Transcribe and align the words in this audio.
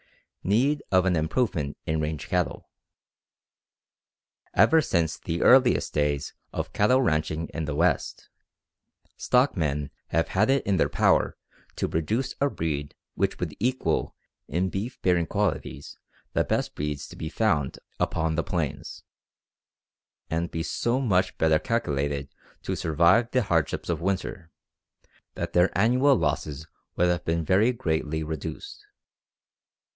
Need 0.43 0.81
of 0.91 1.05
an 1.05 1.15
improvement 1.15 1.77
in 1.85 2.01
range 2.01 2.27
cattle. 2.27 2.67
Ever 4.55 4.81
since 4.81 5.19
the 5.19 5.43
earliest 5.43 5.93
days 5.93 6.33
of 6.51 6.73
cattle 6.73 7.03
ranching 7.03 7.47
in 7.49 7.65
the 7.65 7.75
West, 7.75 8.27
stockmen 9.15 9.91
have 10.07 10.29
had 10.29 10.49
it 10.49 10.65
in 10.65 10.77
their 10.77 10.89
power 10.89 11.37
to 11.75 11.87
produce 11.87 12.33
a 12.41 12.49
breed 12.49 12.95
which 13.13 13.37
would 13.39 13.55
equal 13.59 14.15
in 14.47 14.69
beef 14.69 14.99
bearing 15.03 15.27
qualities 15.27 15.99
the 16.33 16.43
best 16.43 16.73
breeds 16.73 17.07
to 17.09 17.15
be 17.15 17.29
found 17.29 17.77
upon 17.99 18.33
the 18.33 18.43
plains, 18.43 19.03
and 20.31 20.49
be 20.49 20.63
so 20.63 20.99
much 20.99 21.37
better 21.37 21.59
calculated 21.59 22.33
to 22.63 22.75
survive 22.75 23.29
the 23.29 23.43
hardships 23.43 23.89
of 23.89 24.01
winter, 24.01 24.49
that 25.35 25.53
their 25.53 25.69
annual 25.77 26.15
losses 26.15 26.65
would 26.95 27.07
have 27.09 27.23
been 27.23 27.45
very 27.45 27.71
greatly 27.71 28.23
reduced. 28.23 28.83